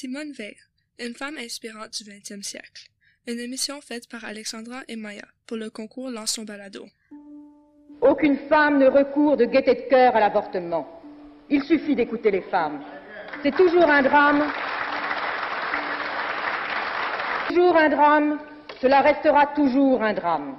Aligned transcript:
Simone 0.00 0.32
Veil, 0.32 0.56
une 0.98 1.12
femme 1.12 1.36
inspirante 1.36 2.02
du 2.02 2.10
XXe 2.10 2.40
siècle. 2.40 2.88
Une 3.26 3.38
émission 3.38 3.82
faite 3.82 4.08
par 4.08 4.24
Alexandra 4.24 4.80
et 4.88 4.96
Maya 4.96 5.26
pour 5.46 5.58
le 5.58 5.68
concours 5.68 6.08
Lance 6.10 6.32
son 6.32 6.44
balado. 6.44 6.86
Aucune 8.00 8.38
femme 8.48 8.78
ne 8.78 8.86
recourt 8.86 9.36
de 9.36 9.44
gaieté 9.44 9.74
de 9.74 9.90
cœur 9.90 10.16
à 10.16 10.20
l'avortement. 10.20 11.02
Il 11.50 11.62
suffit 11.64 11.94
d'écouter 11.94 12.30
les 12.30 12.40
femmes. 12.40 12.82
C'est 13.42 13.54
toujours 13.54 13.90
un 13.90 14.00
drame. 14.00 14.50
Toujours 17.48 17.76
un 17.76 17.90
drame. 17.90 18.38
Cela 18.80 19.02
restera 19.02 19.48
toujours 19.48 20.02
un 20.02 20.14
drame. 20.14 20.56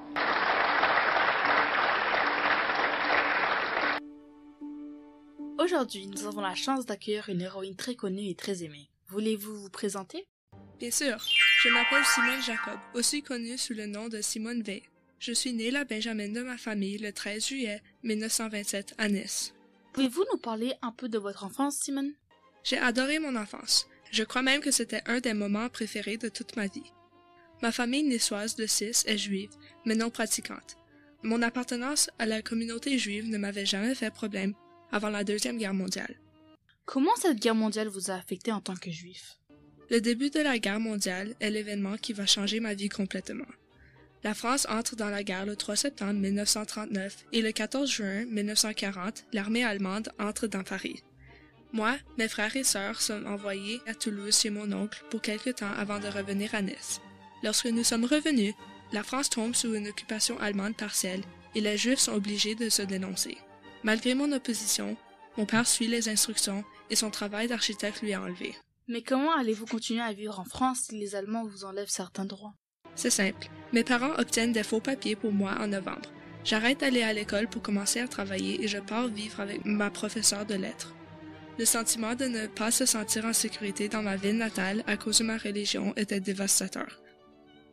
Aujourd'hui, 5.57 6.05
nous 6.05 6.27
avons 6.27 6.41
la 6.41 6.53
chance 6.53 6.85
d'accueillir 6.85 7.27
une 7.29 7.41
héroïne 7.41 7.75
très 7.75 7.95
connue 7.95 8.29
et 8.29 8.35
très 8.35 8.63
aimée. 8.63 8.91
Voulez-vous 9.11 9.63
vous 9.63 9.69
présenter? 9.69 10.25
Bien 10.79 10.89
sûr, 10.89 11.17
je 11.61 11.67
m'appelle 11.67 12.05
Simone 12.05 12.41
Jacob, 12.41 12.79
aussi 12.93 13.21
connue 13.21 13.57
sous 13.57 13.73
le 13.73 13.85
nom 13.85 14.07
de 14.07 14.21
Simone 14.21 14.63
Veil. 14.63 14.83
Je 15.19 15.33
suis 15.33 15.51
née 15.51 15.69
la 15.69 15.83
Benjamin 15.83 16.29
de 16.29 16.41
ma 16.41 16.57
famille 16.57 16.97
le 16.97 17.11
13 17.11 17.45
juillet 17.45 17.81
1927 18.03 18.95
à 18.97 19.09
Nice. 19.09 19.53
Pouvez-vous 19.91 20.23
nous 20.31 20.37
parler 20.37 20.75
un 20.81 20.93
peu 20.93 21.09
de 21.09 21.17
votre 21.17 21.43
enfance, 21.43 21.75
Simone? 21.75 22.13
J'ai 22.63 22.77
adoré 22.77 23.19
mon 23.19 23.35
enfance. 23.35 23.85
Je 24.11 24.23
crois 24.23 24.43
même 24.43 24.61
que 24.61 24.71
c'était 24.71 25.03
un 25.05 25.19
des 25.19 25.33
moments 25.33 25.67
préférés 25.67 26.15
de 26.15 26.29
toute 26.29 26.55
ma 26.55 26.67
vie. 26.67 26.93
Ma 27.61 27.73
famille 27.73 28.03
niçoise 28.03 28.55
de 28.55 28.65
six 28.65 29.03
est 29.07 29.17
juive, 29.17 29.51
mais 29.83 29.95
non 29.95 30.09
pratiquante. 30.09 30.77
Mon 31.21 31.41
appartenance 31.41 32.09
à 32.17 32.25
la 32.25 32.41
communauté 32.41 32.97
juive 32.97 33.27
ne 33.27 33.37
m'avait 33.37 33.65
jamais 33.65 33.93
fait 33.93 34.09
problème 34.09 34.53
avant 34.89 35.09
la 35.09 35.25
Deuxième 35.25 35.57
Guerre 35.57 35.73
mondiale. 35.73 36.15
Comment 36.91 37.15
cette 37.15 37.39
guerre 37.39 37.55
mondiale 37.55 37.87
vous 37.87 38.11
a 38.11 38.15
affecté 38.15 38.51
en 38.51 38.59
tant 38.59 38.75
que 38.75 38.91
juif? 38.91 39.37
Le 39.89 40.01
début 40.01 40.29
de 40.29 40.41
la 40.41 40.59
guerre 40.59 40.81
mondiale 40.81 41.35
est 41.39 41.49
l'événement 41.49 41.95
qui 41.95 42.11
va 42.11 42.25
changer 42.25 42.59
ma 42.59 42.73
vie 42.73 42.89
complètement. 42.89 43.47
La 44.25 44.33
France 44.33 44.67
entre 44.69 44.97
dans 44.97 45.07
la 45.07 45.23
guerre 45.23 45.45
le 45.45 45.55
3 45.55 45.77
septembre 45.77 46.19
1939 46.19 47.27
et 47.31 47.41
le 47.41 47.53
14 47.53 47.89
juin 47.89 48.25
1940, 48.25 49.23
l'armée 49.31 49.63
allemande 49.63 50.11
entre 50.19 50.47
dans 50.47 50.63
Paris. 50.63 51.01
Moi, 51.71 51.95
mes 52.17 52.27
frères 52.27 52.57
et 52.57 52.65
sœurs 52.65 52.99
sommes 52.99 53.25
envoyés 53.25 53.79
à 53.87 53.93
Toulouse 53.93 54.37
chez 54.37 54.49
mon 54.49 54.69
oncle 54.73 55.01
pour 55.09 55.21
quelque 55.21 55.51
temps 55.51 55.71
avant 55.77 55.99
de 55.99 56.09
revenir 56.09 56.53
à 56.53 56.61
Nice. 56.61 56.99
Lorsque 57.41 57.67
nous 57.67 57.85
sommes 57.85 58.03
revenus, 58.03 58.53
la 58.91 59.03
France 59.03 59.29
tombe 59.29 59.55
sous 59.55 59.75
une 59.75 59.87
occupation 59.87 60.37
allemande 60.41 60.75
partielle 60.75 61.23
et 61.55 61.61
les 61.61 61.77
Juifs 61.77 61.99
sont 61.99 62.15
obligés 62.15 62.55
de 62.55 62.67
se 62.67 62.81
dénoncer. 62.81 63.37
Malgré 63.83 64.13
mon 64.13 64.33
opposition, 64.33 64.97
mon 65.37 65.45
père 65.45 65.67
suit 65.67 65.87
les 65.87 66.09
instructions 66.09 66.63
et 66.89 66.95
son 66.95 67.09
travail 67.09 67.47
d'architecte 67.47 68.01
lui 68.01 68.11
est 68.11 68.15
enlevé. 68.15 68.55
Mais 68.87 69.01
comment 69.01 69.33
allez-vous 69.37 69.65
continuer 69.65 70.01
à 70.01 70.13
vivre 70.13 70.39
en 70.39 70.43
France 70.43 70.87
si 70.89 70.97
les 70.97 71.15
Allemands 71.15 71.45
vous 71.45 71.63
enlèvent 71.63 71.89
certains 71.89 72.25
droits? 72.25 72.53
C'est 72.95 73.09
simple. 73.09 73.49
Mes 73.71 73.83
parents 73.83 74.13
obtiennent 74.17 74.51
des 74.51 74.63
faux 74.63 74.81
papiers 74.81 75.15
pour 75.15 75.31
moi 75.31 75.55
en 75.59 75.67
novembre. 75.67 76.09
J'arrête 76.43 76.79
d'aller 76.79 77.03
à 77.03 77.13
l'école 77.13 77.47
pour 77.47 77.61
commencer 77.61 77.99
à 77.99 78.07
travailler 78.07 78.63
et 78.63 78.67
je 78.67 78.79
pars 78.79 79.07
vivre 79.07 79.39
avec 79.39 79.63
ma 79.63 79.89
professeure 79.89 80.45
de 80.45 80.55
lettres. 80.55 80.93
Le 81.57 81.65
sentiment 81.65 82.15
de 82.15 82.25
ne 82.25 82.47
pas 82.47 82.71
se 82.71 82.85
sentir 82.85 83.25
en 83.25 83.33
sécurité 83.33 83.87
dans 83.87 84.01
ma 84.01 84.15
ville 84.15 84.37
natale 84.37 84.83
à 84.87 84.97
cause 84.97 85.19
de 85.19 85.23
ma 85.23 85.37
religion 85.37 85.93
était 85.95 86.19
dévastateur. 86.19 86.99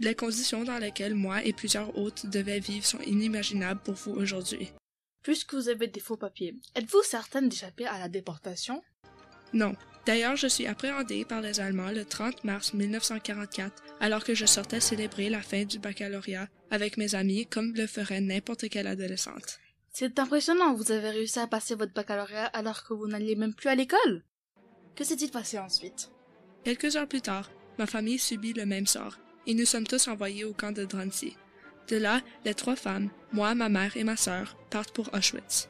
Les 0.01 0.15
conditions 0.15 0.65
dans 0.65 0.79
lesquelles 0.79 1.15
moi 1.15 1.43
et 1.45 1.53
plusieurs 1.53 1.97
autres 1.99 2.29
devaient 2.29 2.61
vivre 2.61 2.87
sont 2.87 3.01
inimaginables 3.01 3.81
pour 3.81 3.95
vous 3.95 4.13
aujourd'hui. 4.13 4.71
Puisque 5.29 5.53
vous 5.53 5.69
avez 5.69 5.89
des 5.89 6.01
faux 6.01 6.17
papiers, 6.17 6.55
êtes-vous 6.75 7.03
certaine 7.03 7.51
d'échapper 7.51 7.85
à 7.85 7.99
la 7.99 8.09
déportation? 8.09 8.83
Non. 9.53 9.75
D'ailleurs, 10.07 10.37
je 10.37 10.47
suis 10.47 10.67
appréhendée 10.67 11.27
par 11.27 11.43
les 11.43 11.61
Allemands 11.61 11.91
le 11.91 12.07
30 12.07 12.45
mars 12.45 12.73
1944, 12.73 13.83
alors 14.01 14.25
que 14.25 14.35
je 14.35 14.47
sortais 14.47 14.81
célébrer 14.81 15.29
la 15.29 15.43
fin 15.43 15.65
du 15.65 15.79
baccalauréat 15.79 16.49
avec 16.71 16.97
mes 16.97 17.15
amis 17.15 17.45
comme 17.45 17.75
le 17.75 17.87
ferait 17.87 18.23
n'importe 18.23 18.71
quelle 18.71 18.87
adolescente. 18.87 19.59
C'est 19.93 20.19
impressionnant, 20.19 20.73
vous 20.73 20.93
avez 20.93 21.11
réussi 21.11 21.39
à 21.41 21.47
passer 21.47 21.75
votre 21.75 21.93
baccalauréat 21.93 22.47
alors 22.47 22.83
que 22.83 22.95
vous 22.95 23.07
n'alliez 23.07 23.37
même 23.37 23.53
plus 23.53 23.69
à 23.69 23.75
l'école. 23.75 24.25
Que 24.97 25.05
s'est-il 25.05 25.31
passé 25.31 25.59
ensuite? 25.59 26.11
Quelques 26.65 26.97
heures 26.97 27.07
plus 27.07 27.21
tard, 27.21 27.51
ma 27.79 27.85
famille 27.85 28.19
subit 28.19 28.55
le 28.55 28.65
même 28.65 28.87
sort, 28.87 29.19
et 29.47 29.53
nous 29.53 29.67
sommes 29.67 29.87
tous 29.87 30.09
envoyés 30.09 30.47
au 30.47 30.55
camp 30.55 30.73
de 30.73 30.87
Drancy. 30.87 31.37
De 31.89 31.97
là, 31.97 32.21
les 32.45 32.55
trois 32.55 32.77
femmes, 32.77 33.11
moi, 33.33 33.55
ma 33.55 33.69
mère 33.69 33.97
et 33.97 34.05
ma 34.05 34.17
sœur, 34.17 34.57
partent 34.71 34.93
pour 34.93 35.13
Auschwitz. 35.15 35.69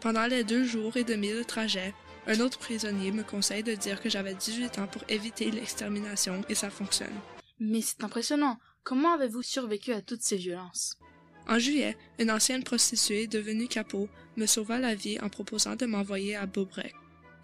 Pendant 0.00 0.26
les 0.26 0.42
deux 0.42 0.64
jours 0.64 0.96
et 0.96 1.04
demi 1.04 1.32
de 1.32 1.42
trajet, 1.42 1.94
un 2.26 2.40
autre 2.40 2.58
prisonnier 2.58 3.12
me 3.12 3.22
conseille 3.22 3.62
de 3.62 3.74
dire 3.74 4.00
que 4.00 4.08
j'avais 4.10 4.34
18 4.34 4.78
ans 4.78 4.86
pour 4.86 5.02
éviter 5.08 5.50
l'extermination 5.50 6.42
et 6.48 6.54
ça 6.54 6.70
fonctionne. 6.70 7.14
Mais 7.60 7.80
c'est 7.80 8.02
impressionnant. 8.02 8.58
Comment 8.82 9.14
avez-vous 9.14 9.42
survécu 9.42 9.92
à 9.92 10.02
toutes 10.02 10.22
ces 10.22 10.36
violences? 10.36 10.96
En 11.48 11.58
juillet, 11.58 11.96
une 12.18 12.30
ancienne 12.30 12.64
prostituée 12.64 13.26
devenue 13.26 13.68
capot 13.68 14.08
me 14.36 14.46
sauva 14.46 14.78
la 14.78 14.94
vie 14.94 15.18
en 15.20 15.28
proposant 15.28 15.76
de 15.76 15.86
m'envoyer 15.86 16.36
à 16.36 16.46
Beaubrec. 16.46 16.94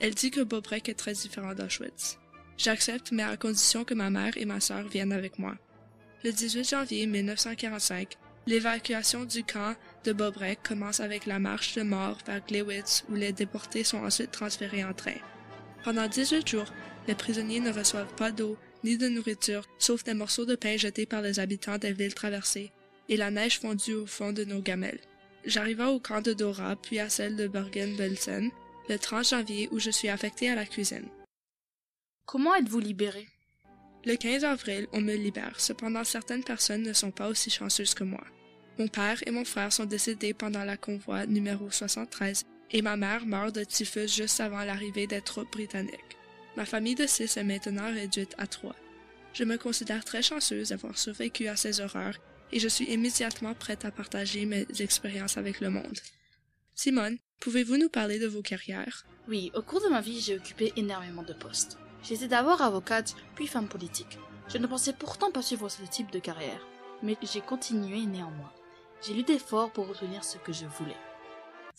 Elle 0.01 0.15
dit 0.15 0.31
que 0.31 0.41
Beaubrec 0.41 0.89
est 0.89 0.95
très 0.95 1.13
différent 1.13 1.55
d'Auschwitz. 1.55 2.19
J'accepte, 2.57 3.13
mais 3.13 3.23
à 3.23 3.37
condition 3.37 3.85
que 3.85 3.95
ma 3.95 4.11
mère 4.11 4.37
et 4.37 4.45
ma 4.45 4.61
sœur 4.61 4.89
viennent 4.89 5.13
avec 5.13 5.39
moi. 5.39 5.55
Le 6.25 6.33
18 6.33 6.69
janvier 6.69 7.07
1945, 7.07 8.17
l'évacuation 8.49 9.25
du 9.25 9.45
camp 9.45 9.77
de 10.05 10.13
Bobrek 10.13 10.61
commence 10.65 10.99
avec 10.99 11.27
la 11.27 11.39
marche 11.39 11.77
de 11.77 11.83
mort 11.83 12.19
vers 12.27 12.45
Glewitz 12.45 13.05
où 13.09 13.15
les 13.15 13.33
déportés 13.33 13.85
sont 13.85 14.05
ensuite 14.05 14.33
transférés 14.33 14.85
en 14.85 14.93
train. 14.93 15.15
Pendant 15.85 16.09
18 16.09 16.49
jours, 16.49 16.73
les 17.07 17.15
prisonniers 17.15 17.61
ne 17.61 17.73
reçoivent 17.73 18.15
pas 18.17 18.33
d'eau 18.33 18.57
ni 18.83 18.99
de 18.99 19.09
nourriture, 19.09 19.65
sauf 19.79 20.03
des 20.03 20.15
morceaux 20.15 20.45
de 20.45 20.57
pain 20.57 20.77
jetés 20.77 21.07
par 21.07 21.23
les 21.23 21.39
habitants 21.39 21.79
des 21.79 21.93
villes 21.93 22.15
traversées 22.15 22.73
et 23.09 23.17
la 23.17 23.31
neige 23.31 23.61
fondue 23.61 23.95
au 23.95 24.07
fond 24.07 24.33
de 24.33 24.45
nos 24.45 24.61
gamelles. 24.61 25.01
J'arriva 25.45 25.91
au 25.91 26.01
camp 26.01 26.21
de 26.21 26.33
Dora, 26.33 26.75
puis 26.75 26.99
à 26.99 27.09
celle 27.09 27.37
de 27.37 27.47
Bergen-Belsen, 27.47 28.51
le 28.89 28.99
30 28.99 29.29
janvier 29.29 29.69
où 29.71 29.79
je 29.79 29.91
suis 29.91 30.09
affecté 30.09 30.51
à 30.51 30.57
la 30.57 30.67
cuisine. 30.67 31.09
Comment 32.27 32.57
êtes-vous 32.57 32.81
libéré 32.81 33.29
le 34.09 34.17
15 34.17 34.43
avril, 34.45 34.87
on 34.95 35.03
me 35.03 35.15
libère. 35.15 35.61
Cependant, 35.61 36.03
certaines 36.03 36.43
personnes 36.43 36.83
ne 36.83 36.95
sont 36.95 37.11
pas 37.11 37.29
aussi 37.29 37.51
chanceuses 37.51 37.93
que 37.93 38.05
moi. 38.05 38.25
Mon 38.79 38.89
père 38.89 39.23
et 39.27 39.31
mon 39.31 39.45
frère 39.45 39.71
sont 39.71 39.85
décédés 39.85 40.33
pendant 40.33 40.65
la 40.65 40.79
convoi 40.79 41.27
numéro 41.27 41.71
73 41.71 42.45
et 42.71 42.81
ma 42.81 42.97
mère 42.97 43.27
meurt 43.27 43.55
de 43.55 43.65
typhus 43.65 44.09
juste 44.09 44.41
avant 44.41 44.65
l'arrivée 44.65 45.07
des 45.07 45.21
troupes 45.21 45.53
britanniques. 45.53 46.17
Ma 46.57 46.65
famille 46.65 46.95
de 46.95 47.07
six 47.07 47.37
est 47.37 47.45
maintenant 47.45 47.93
réduite 47.93 48.35
à 48.39 48.47
trois. 48.47 48.77
Je 49.35 49.45
me 49.45 49.59
considère 49.59 50.07
très 50.07 50.23
chanceuse 50.23 50.71
d'avoir 50.71 50.97
survécu 50.97 51.47
à 51.49 51.57
ces 51.57 51.83
horreurs 51.83 52.19
et 52.51 52.61
je 52.61 52.69
suis 52.69 52.87
immédiatement 52.87 53.53
prête 53.53 53.85
à 53.85 53.91
partager 53.91 54.47
mes 54.47 54.67
expériences 54.81 55.37
avec 55.37 55.61
le 55.61 55.69
monde. 55.69 55.99
Simone, 56.75 57.19
pouvez-vous 57.41 57.77
nous 57.77 57.91
parler 57.91 58.19
de 58.19 58.27
vos 58.27 58.43
carrières? 58.43 59.05
Oui, 59.29 59.51
au 59.55 59.61
cours 59.61 59.83
de 59.83 59.89
ma 59.89 60.01
vie, 60.01 60.19
j'ai 60.19 60.37
occupé 60.37 60.73
énormément 60.77 61.25
de 61.25 61.35
postes. 61.35 61.77
J'étais 62.03 62.29
d'abord 62.29 62.63
avocate, 62.63 63.15
puis 63.35 63.47
femme 63.47 63.69
politique. 63.69 64.19
Je 64.49 64.59
ne 64.59 64.67
pensais 64.67 64.93
pourtant 64.93 65.31
pas 65.31 65.43
suivre 65.43 65.69
ce 65.69 65.83
type 65.83 66.11
de 66.11 66.19
carrière, 66.19 66.67
mais 67.03 67.17
j'ai 67.23 67.41
continué 67.41 68.07
néanmoins. 68.07 68.53
J'ai 69.03 69.15
lu 69.15 69.23
d'efforts 69.23 69.71
pour 69.73 69.89
obtenir 69.91 70.25
ce 70.25 70.39
que 70.39 70.53
je 70.53 70.67
voulais. 70.67 70.97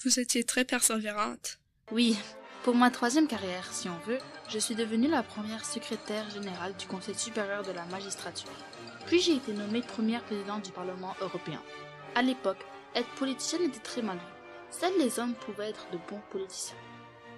Vous 0.04 0.20
étiez 0.20 0.44
très 0.44 0.66
persévérante. 0.66 1.60
Oui, 1.92 2.18
pour 2.64 2.76
ma 2.76 2.92
troisième 2.92 3.28
carrière, 3.28 3.72
si 3.74 3.90
on 3.90 3.98
veut, 4.06 4.20
je 4.50 4.60
suis 4.60 4.76
devenue 4.76 5.08
la 5.08 5.24
première 5.24 5.66
secrétaire 5.66 6.30
générale 6.30 6.76
du 6.78 6.88
Conseil 6.88 7.16
supérieur 7.16 7.64
de 7.64 7.72
la 7.72 7.86
magistrature. 7.86 8.50
Puis 9.08 9.22
j'ai 9.22 9.36
été 9.36 9.54
nommée 9.54 9.82
première 9.82 10.24
présidente 10.24 10.66
du 10.66 10.72
Parlement 10.72 11.16
européen. 11.22 11.62
À 12.16 12.22
l'époque, 12.22 12.64
être 12.96 13.10
politicienne 13.16 13.64
était 13.64 13.80
très 13.80 14.02
mal 14.02 14.18
vu. 14.18 14.24
Seuls 14.72 14.98
les 15.00 15.20
hommes 15.20 15.34
pouvaient 15.34 15.70
être 15.70 15.88
de 15.92 15.98
bons 16.10 16.22
politiciens. 16.32 16.78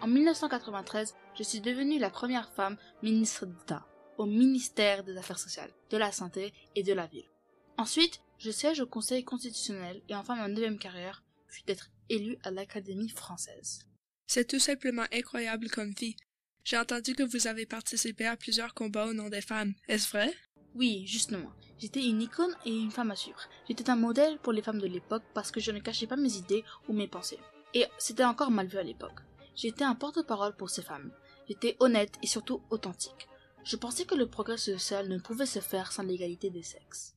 En 0.01 0.07
1993, 0.07 1.13
je 1.37 1.43
suis 1.43 1.61
devenue 1.61 1.99
la 1.99 2.09
première 2.09 2.51
femme 2.53 2.75
ministre 3.03 3.45
d'État 3.45 3.85
au 4.17 4.25
ministère 4.25 5.03
des 5.03 5.15
Affaires 5.15 5.37
sociales, 5.37 5.71
de 5.91 5.97
la 5.97 6.11
Santé 6.11 6.53
et 6.75 6.81
de 6.81 6.93
la 6.93 7.05
Ville. 7.05 7.29
Ensuite, 7.77 8.19
je 8.39 8.49
siège 8.49 8.79
au 8.79 8.87
Conseil 8.87 9.23
constitutionnel 9.23 10.01
et 10.09 10.15
enfin 10.15 10.35
ma 10.35 10.47
neuvième 10.47 10.79
carrière 10.79 11.23
fut 11.47 11.63
d'être 11.67 11.91
élue 12.09 12.39
à 12.43 12.49
l'Académie 12.49 13.09
française. 13.09 13.85
C'est 14.25 14.47
tout 14.47 14.59
simplement 14.59 15.05
incroyable 15.13 15.69
comme 15.69 15.91
vie. 15.91 16.15
J'ai 16.63 16.77
entendu 16.77 17.13
que 17.13 17.23
vous 17.23 17.45
avez 17.45 17.67
participé 17.67 18.25
à 18.25 18.37
plusieurs 18.37 18.73
combats 18.73 19.05
au 19.05 19.13
nom 19.13 19.29
des 19.29 19.41
femmes. 19.41 19.75
Est-ce 19.87 20.09
vrai? 20.09 20.33
Oui, 20.73 21.05
justement. 21.05 21.51
J'étais 21.77 22.03
une 22.03 22.23
icône 22.23 22.55
et 22.65 22.75
une 22.75 22.91
femme 22.91 23.11
à 23.11 23.15
suivre. 23.15 23.41
J'étais 23.67 23.89
un 23.89 23.95
modèle 23.95 24.39
pour 24.39 24.53
les 24.53 24.63
femmes 24.63 24.81
de 24.81 24.87
l'époque 24.87 25.23
parce 25.35 25.51
que 25.51 25.59
je 25.59 25.71
ne 25.71 25.79
cachais 25.79 26.07
pas 26.07 26.15
mes 26.15 26.37
idées 26.37 26.63
ou 26.87 26.93
mes 26.93 27.07
pensées. 27.07 27.39
Et 27.75 27.85
c'était 27.99 28.23
encore 28.23 28.51
mal 28.51 28.67
vu 28.67 28.79
à 28.79 28.83
l'époque. 28.83 29.21
J'étais 29.61 29.83
un 29.83 29.93
porte-parole 29.93 30.55
pour 30.55 30.71
ces 30.71 30.81
femmes. 30.81 31.11
J'étais 31.47 31.77
honnête 31.79 32.15
et 32.23 32.27
surtout 32.27 32.63
authentique. 32.71 33.27
Je 33.63 33.75
pensais 33.75 34.05
que 34.05 34.15
le 34.15 34.25
progrès 34.25 34.57
social 34.57 35.07
ne 35.07 35.19
pouvait 35.19 35.45
se 35.45 35.59
faire 35.59 35.91
sans 35.91 36.01
l'égalité 36.01 36.49
des 36.49 36.63
sexes. 36.63 37.15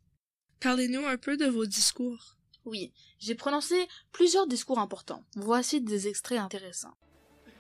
Parlez-nous 0.61 1.07
un 1.07 1.17
peu 1.17 1.39
de 1.39 1.47
vos 1.47 1.65
discours. 1.65 2.37
Oui, 2.67 2.93
j'ai 3.19 3.35
prononcé 3.35 3.89
plusieurs 4.13 4.47
discours 4.47 4.79
importants. 4.79 5.23
Voici 5.37 5.81
des 5.81 6.07
extraits 6.07 6.39
intéressants. 6.39 6.93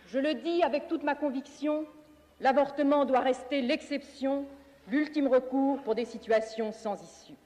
Je 0.09 0.19
le 0.19 0.35
dis 0.35 0.63
avec 0.63 0.87
toute 0.87 1.03
ma 1.03 1.15
conviction, 1.15 1.87
l'avortement 2.41 3.07
doit 3.07 3.21
rester 3.21 3.63
l'exception, 3.63 4.47
l'ultime 4.89 5.29
recours 5.29 5.83
pour 5.83 5.95
des 5.95 6.05
situations 6.05 6.73
sans 6.73 7.03
issue. 7.03 7.39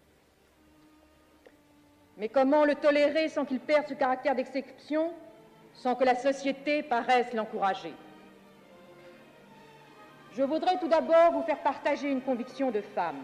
Mais 2.17 2.29
comment 2.29 2.64
le 2.64 2.75
tolérer 2.75 3.29
sans 3.29 3.44
qu'il 3.44 3.61
perde 3.61 3.87
ce 3.87 3.94
caractère 3.94 4.35
d'exception, 4.35 5.12
sans 5.78 5.94
que 5.94 6.04
la 6.04 6.16
société 6.16 6.82
paraisse 6.82 7.32
l'encourager 7.32 7.94
Je 10.32 10.42
voudrais 10.42 10.78
tout 10.78 10.88
d'abord 10.88 11.32
vous 11.32 11.42
faire 11.42 11.62
partager 11.62 12.10
une 12.10 12.20
conviction 12.20 12.70
de 12.70 12.80
femme. 12.80 13.20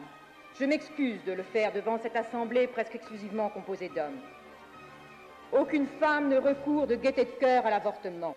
Je 0.58 0.64
m'excuse 0.64 1.22
de 1.24 1.32
le 1.32 1.42
faire 1.42 1.72
devant 1.72 1.98
cette 1.98 2.16
assemblée 2.16 2.68
presque 2.68 2.94
exclusivement 2.94 3.48
composée 3.48 3.88
d'hommes. 3.88 4.20
Aucune 5.52 5.86
femme 5.86 6.28
ne 6.28 6.38
recourt 6.38 6.86
de 6.86 6.94
gaieté 6.94 7.24
de 7.24 7.30
cœur 7.32 7.66
à 7.66 7.70
l'avortement. 7.70 8.36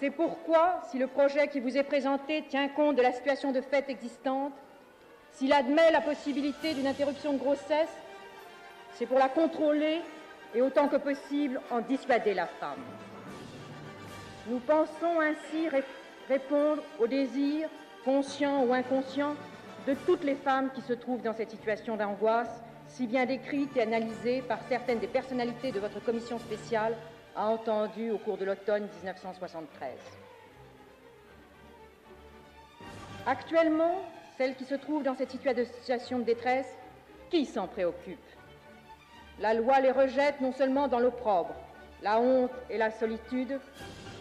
C'est 0.00 0.10
pourquoi, 0.10 0.80
si 0.90 0.98
le 0.98 1.06
projet 1.06 1.48
qui 1.48 1.60
vous 1.60 1.76
est 1.76 1.84
présenté 1.84 2.42
tient 2.48 2.68
compte 2.68 2.96
de 2.96 3.02
la 3.02 3.12
situation 3.12 3.52
de 3.52 3.60
fait 3.60 3.88
existante, 3.88 4.52
s'il 5.30 5.52
admet 5.52 5.90
la 5.90 6.00
possibilité 6.00 6.74
d'une 6.74 6.86
interruption 6.86 7.32
de 7.34 7.38
grossesse, 7.38 7.96
c'est 8.94 9.06
pour 9.06 9.18
la 9.18 9.28
contrôler 9.28 10.00
et 10.54 10.62
autant 10.62 10.88
que 10.88 10.96
possible 10.96 11.60
en 11.70 11.80
dissuader 11.80 12.34
la 12.34 12.46
femme. 12.46 12.82
Nous 14.46 14.60
pensons 14.60 15.20
ainsi 15.20 15.68
répondre 16.28 16.82
aux 16.98 17.06
désirs, 17.06 17.68
conscients 18.04 18.64
ou 18.64 18.72
inconscients, 18.72 19.34
de 19.86 19.94
toutes 20.06 20.24
les 20.24 20.34
femmes 20.34 20.70
qui 20.72 20.80
se 20.80 20.92
trouvent 20.92 21.22
dans 21.22 21.34
cette 21.34 21.50
situation 21.50 21.96
d'angoisse 21.96 22.62
si 22.88 23.06
bien 23.06 23.26
décrite 23.26 23.76
et 23.76 23.82
analysée 23.82 24.42
par 24.42 24.58
certaines 24.68 24.98
des 24.98 25.06
personnalités 25.06 25.72
de 25.72 25.80
votre 25.80 26.00
commission 26.00 26.38
spéciale, 26.38 26.96
a 27.34 27.46
entendu 27.46 28.10
au 28.10 28.18
cours 28.18 28.36
de 28.36 28.44
l'automne 28.44 28.88
1973. 29.02 29.98
Actuellement, 33.26 34.02
celles 34.36 34.54
qui 34.54 34.64
se 34.64 34.74
trouvent 34.74 35.02
dans 35.02 35.14
cette 35.14 35.30
situation 35.30 36.18
de 36.18 36.24
détresse, 36.24 36.68
qui 37.30 37.46
s'en 37.46 37.66
préoccupe? 37.66 38.18
La 39.40 39.54
loi 39.54 39.80
les 39.80 39.90
rejette 39.90 40.40
non 40.40 40.52
seulement 40.52 40.88
dans 40.88 41.00
l'opprobre, 41.00 41.54
la 42.02 42.20
honte 42.20 42.52
et 42.70 42.78
la 42.78 42.90
solitude, 42.90 43.58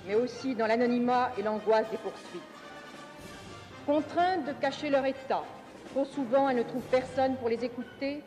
mais 0.08 0.16
aussi 0.16 0.56
dans 0.56 0.68
l'anonymat 0.68 1.32
et 1.38 1.44
l'angoisse 1.44 1.90
des 1.92 1.98
poursuites. 1.98 2.42
Contraintes 3.86 4.46
de 4.46 4.54
cacher 4.54 4.90
leur 4.90 5.06
état, 5.06 5.44
trop 5.92 6.06
souvent 6.06 6.50
elles 6.50 6.58
ne 6.58 6.64
trouvent 6.64 6.82
personne 6.90 7.36
pour 7.38 7.50
les 7.50 7.64
écouter 7.64 8.24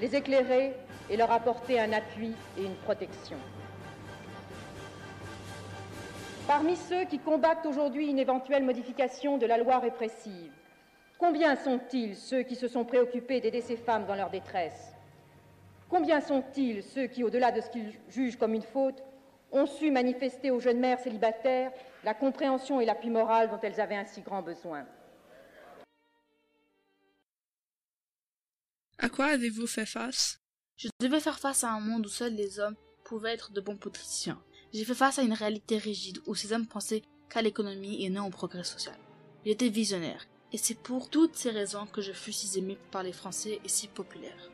les 0.00 0.14
éclairer 0.14 0.74
et 1.10 1.16
leur 1.16 1.30
apporter 1.30 1.80
un 1.80 1.92
appui 1.92 2.32
et 2.56 2.64
une 2.64 2.76
protection. 2.76 3.36
Parmi 6.46 6.76
ceux 6.76 7.04
qui 7.04 7.18
combattent 7.18 7.66
aujourd'hui 7.66 8.08
une 8.08 8.18
éventuelle 8.18 8.62
modification 8.62 9.38
de 9.38 9.46
la 9.46 9.58
loi 9.58 9.78
répressive, 9.78 10.52
combien 11.18 11.56
sont-ils 11.56 12.16
ceux 12.16 12.42
qui 12.42 12.56
se 12.56 12.68
sont 12.68 12.84
préoccupés 12.84 13.40
d'aider 13.40 13.60
ces 13.60 13.76
femmes 13.76 14.06
dans 14.06 14.14
leur 14.14 14.30
détresse? 14.30 14.92
Combien 15.88 16.20
sont-ils 16.20 16.82
ceux 16.82 17.06
qui, 17.06 17.24
au-delà 17.24 17.50
de 17.50 17.60
ce 17.60 17.70
qu'ils 17.70 17.98
jugent 18.08 18.36
comme 18.36 18.54
une 18.54 18.62
faute, 18.62 19.02
ont 19.50 19.66
su 19.66 19.90
manifester 19.90 20.50
aux 20.50 20.60
jeunes 20.60 20.80
mères 20.80 21.00
célibataires 21.00 21.72
la 22.04 22.12
compréhension 22.12 22.80
et 22.80 22.84
l'appui 22.84 23.08
moral 23.08 23.48
dont 23.48 23.58
elles 23.62 23.80
avaient 23.80 23.96
un 23.96 24.04
si 24.04 24.20
grand 24.20 24.42
besoin? 24.42 24.86
À 28.98 29.08
quoi 29.08 29.26
avez-vous 29.26 29.66
fait 29.66 29.86
face? 29.86 30.40
Je 30.76 30.88
devais 31.00 31.20
faire 31.20 31.38
face 31.38 31.64
à 31.64 31.70
un 31.70 31.80
monde 31.80 32.04
où 32.04 32.10
seuls 32.10 32.34
les 32.34 32.60
hommes 32.60 32.76
pouvaient 33.04 33.32
être 33.32 33.52
de 33.52 33.60
bons 33.60 33.76
politiciens. 33.76 34.42
J'ai 34.74 34.84
fait 34.84 34.94
face 34.94 35.18
à 35.18 35.22
une 35.22 35.32
réalité 35.32 35.78
rigide 35.78 36.18
où 36.26 36.34
ces 36.34 36.52
hommes 36.52 36.66
pensaient 36.66 37.02
qu'à 37.30 37.40
l'économie 37.40 38.04
et 38.04 38.10
non 38.10 38.26
au 38.26 38.30
progrès 38.30 38.64
social. 38.64 38.98
J'étais 39.46 39.70
visionnaire, 39.70 40.26
et 40.52 40.58
c'est 40.58 40.74
pour 40.74 41.08
toutes 41.08 41.36
ces 41.36 41.50
raisons 41.50 41.86
que 41.86 42.02
je 42.02 42.12
fus 42.12 42.32
si 42.32 42.58
aimé 42.58 42.76
par 42.90 43.02
les 43.02 43.12
Français 43.12 43.60
et 43.64 43.68
si 43.68 43.88
populaire. 43.88 44.50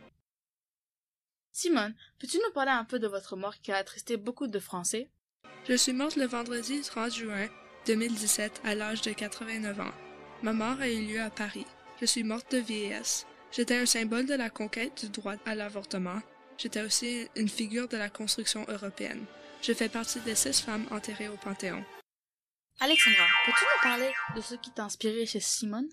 Simone, 1.56 1.94
peux-tu 2.18 2.38
nous 2.38 2.52
parler 2.52 2.72
un 2.72 2.84
peu 2.84 2.98
de 2.98 3.06
votre 3.06 3.36
mort 3.36 3.54
qui 3.62 3.70
a 3.70 3.76
attristé 3.76 4.16
beaucoup 4.16 4.48
de 4.48 4.58
Français? 4.58 5.08
Je 5.68 5.74
suis 5.74 5.92
morte 5.92 6.16
le 6.16 6.26
vendredi 6.26 6.80
30 6.82 7.14
juin 7.14 7.46
2017 7.86 8.62
à 8.64 8.74
l'âge 8.74 9.02
de 9.02 9.12
89 9.12 9.78
ans. 9.78 9.94
Ma 10.42 10.52
mort 10.52 10.80
a 10.80 10.88
eu 10.88 11.06
lieu 11.06 11.20
à 11.20 11.30
Paris. 11.30 11.64
Je 12.00 12.06
suis 12.06 12.24
morte 12.24 12.50
de 12.50 12.58
vieillesse. 12.58 13.24
J'étais 13.52 13.76
un 13.76 13.86
symbole 13.86 14.26
de 14.26 14.34
la 14.34 14.50
conquête 14.50 15.04
du 15.04 15.10
droit 15.10 15.36
à 15.46 15.54
l'avortement. 15.54 16.20
J'étais 16.58 16.82
aussi 16.82 17.28
une 17.36 17.48
figure 17.48 17.86
de 17.86 17.98
la 17.98 18.10
construction 18.10 18.66
européenne. 18.66 19.24
Je 19.62 19.72
fais 19.72 19.88
partie 19.88 20.20
des 20.20 20.34
six 20.34 20.60
femmes 20.60 20.88
enterrées 20.90 21.28
au 21.28 21.36
Panthéon. 21.36 21.84
Alexandra, 22.80 23.26
peux-tu 23.46 23.64
nous 23.64 23.82
parler 23.88 24.12
de 24.34 24.40
ce 24.40 24.56
qui 24.56 24.72
t'a 24.72 24.86
inspiré 24.86 25.24
chez 25.24 25.38
Simone? 25.38 25.88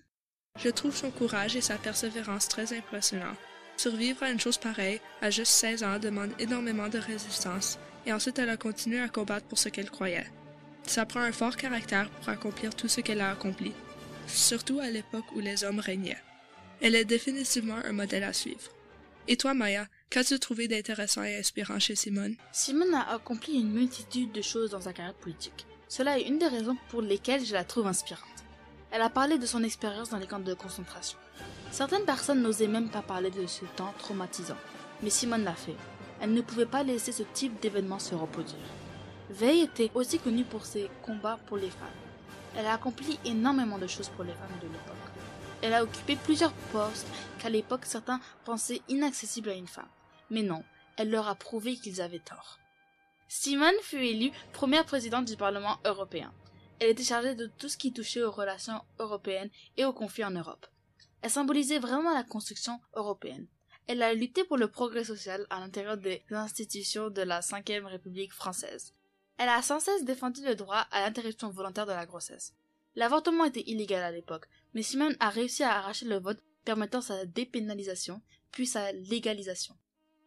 Je 0.58 0.70
trouve 0.70 0.96
son 0.96 1.12
courage 1.12 1.54
et 1.54 1.60
sa 1.60 1.78
persévérance 1.78 2.48
très 2.48 2.76
impressionnants. 2.76 3.36
Survivre 3.82 4.22
à 4.22 4.30
une 4.30 4.38
chose 4.38 4.58
pareille, 4.58 5.00
à 5.20 5.30
juste 5.30 5.50
16 5.50 5.82
ans, 5.82 5.98
demande 5.98 6.30
énormément 6.38 6.88
de 6.88 6.98
résistance, 6.98 7.80
et 8.06 8.12
ensuite 8.12 8.38
elle 8.38 8.50
a 8.50 8.56
continué 8.56 9.00
à 9.00 9.08
combattre 9.08 9.46
pour 9.46 9.58
ce 9.58 9.68
qu'elle 9.70 9.90
croyait. 9.90 10.30
Ça 10.84 11.04
prend 11.04 11.18
un 11.18 11.32
fort 11.32 11.56
caractère 11.56 12.08
pour 12.08 12.28
accomplir 12.28 12.76
tout 12.76 12.86
ce 12.86 13.00
qu'elle 13.00 13.20
a 13.20 13.32
accompli, 13.32 13.72
surtout 14.28 14.78
à 14.78 14.88
l'époque 14.88 15.24
où 15.34 15.40
les 15.40 15.64
hommes 15.64 15.80
régnaient. 15.80 16.22
Elle 16.80 16.94
est 16.94 17.04
définitivement 17.04 17.80
un 17.84 17.90
modèle 17.90 18.22
à 18.22 18.32
suivre. 18.32 18.70
Et 19.26 19.36
toi, 19.36 19.52
Maya, 19.52 19.88
qu'as-tu 20.10 20.38
trouvé 20.38 20.68
d'intéressant 20.68 21.24
et 21.24 21.36
inspirant 21.36 21.80
chez 21.80 21.96
Simone? 21.96 22.36
Simone 22.52 22.94
a 22.94 23.12
accompli 23.12 23.54
une 23.54 23.72
multitude 23.72 24.30
de 24.30 24.42
choses 24.42 24.70
dans 24.70 24.82
sa 24.82 24.92
carrière 24.92 25.14
politique. 25.14 25.66
Cela 25.88 26.20
est 26.20 26.28
une 26.28 26.38
des 26.38 26.46
raisons 26.46 26.76
pour 26.88 27.02
lesquelles 27.02 27.44
je 27.44 27.54
la 27.54 27.64
trouve 27.64 27.88
inspirante. 27.88 28.44
Elle 28.92 29.02
a 29.02 29.10
parlé 29.10 29.38
de 29.38 29.46
son 29.46 29.64
expérience 29.64 30.10
dans 30.10 30.18
les 30.18 30.28
camps 30.28 30.38
de 30.38 30.54
concentration. 30.54 31.18
Certaines 31.70 32.04
personnes 32.04 32.42
n'osaient 32.42 32.66
même 32.66 32.90
pas 32.90 33.02
parler 33.02 33.30
de 33.30 33.46
ce 33.46 33.64
temps 33.76 33.94
traumatisant, 33.98 34.58
mais 35.02 35.10
Simone 35.10 35.44
l'a 35.44 35.54
fait. 35.54 35.76
Elle 36.20 36.34
ne 36.34 36.42
pouvait 36.42 36.66
pas 36.66 36.82
laisser 36.82 37.12
ce 37.12 37.22
type 37.22 37.60
d'événement 37.60 37.98
se 37.98 38.14
reproduire. 38.14 38.60
Veil 39.30 39.60
était 39.60 39.90
aussi 39.94 40.18
connue 40.18 40.44
pour 40.44 40.66
ses 40.66 40.90
combats 41.02 41.38
pour 41.46 41.56
les 41.56 41.70
femmes. 41.70 41.88
Elle 42.56 42.66
a 42.66 42.74
accompli 42.74 43.18
énormément 43.24 43.78
de 43.78 43.86
choses 43.86 44.10
pour 44.10 44.24
les 44.24 44.32
femmes 44.32 44.58
de 44.60 44.66
l'époque. 44.66 44.96
Elle 45.62 45.74
a 45.74 45.82
occupé 45.82 46.16
plusieurs 46.16 46.52
postes 46.72 47.06
qu'à 47.38 47.48
l'époque 47.48 47.86
certains 47.86 48.20
pensaient 48.44 48.82
inaccessibles 48.88 49.50
à 49.50 49.54
une 49.54 49.68
femme. 49.68 49.88
Mais 50.28 50.42
non, 50.42 50.62
elle 50.96 51.10
leur 51.10 51.28
a 51.28 51.34
prouvé 51.34 51.76
qu'ils 51.76 52.00
avaient 52.02 52.18
tort. 52.18 52.58
Simone 53.28 53.74
fut 53.82 54.04
élue 54.04 54.32
première 54.52 54.84
présidente 54.84 55.24
du 55.24 55.36
Parlement 55.36 55.78
européen. 55.86 56.32
Elle 56.78 56.90
était 56.90 57.02
chargée 57.02 57.34
de 57.34 57.46
tout 57.46 57.68
ce 57.68 57.78
qui 57.78 57.92
touchait 57.92 58.22
aux 58.22 58.30
relations 58.30 58.82
européennes 58.98 59.50
et 59.76 59.84
aux 59.84 59.92
conflits 59.92 60.24
en 60.24 60.32
Europe. 60.32 60.66
Elle 61.22 61.30
symbolisait 61.30 61.78
vraiment 61.78 62.12
la 62.12 62.24
construction 62.24 62.80
européenne. 62.94 63.46
Elle 63.86 64.02
a 64.02 64.14
lutté 64.14 64.44
pour 64.44 64.56
le 64.56 64.68
progrès 64.68 65.04
social 65.04 65.46
à 65.50 65.60
l'intérieur 65.60 65.96
des 65.96 66.22
institutions 66.30 67.10
de 67.10 67.22
la 67.22 67.40
Ve 67.40 67.84
République 67.84 68.32
française. 68.32 68.94
Elle 69.38 69.48
a 69.48 69.62
sans 69.62 69.80
cesse 69.80 70.04
défendu 70.04 70.44
le 70.44 70.54
droit 70.54 70.86
à 70.90 71.00
l'interruption 71.00 71.50
volontaire 71.50 71.86
de 71.86 71.92
la 71.92 72.06
grossesse. 72.06 72.54
L'avortement 72.94 73.44
était 73.44 73.64
illégal 73.66 74.02
à 74.02 74.10
l'époque, 74.10 74.48
mais 74.74 74.82
Simone 74.82 75.16
a 75.18 75.30
réussi 75.30 75.62
à 75.62 75.78
arracher 75.78 76.06
le 76.06 76.18
vote 76.18 76.42
permettant 76.64 77.00
sa 77.00 77.24
dépénalisation, 77.24 78.20
puis 78.50 78.66
sa 78.66 78.92
légalisation. 78.92 79.74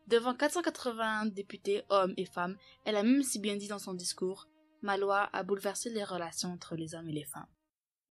Devant 0.07 0.33
481 0.33 1.27
députés, 1.27 1.83
hommes 1.89 2.13
et 2.17 2.25
femmes, 2.25 2.57
elle 2.85 2.95
a 2.95 3.03
même 3.03 3.23
si 3.23 3.39
bien 3.39 3.55
dit 3.55 3.67
dans 3.67 3.79
son 3.79 3.93
discours 3.93 4.47
Ma 4.81 4.97
loi 4.97 5.29
a 5.33 5.43
bouleversé 5.43 5.89
les 5.89 6.03
relations 6.03 6.51
entre 6.51 6.75
les 6.75 6.93
hommes 6.93 7.09
et 7.09 7.13
les 7.13 7.23
femmes. 7.23 7.47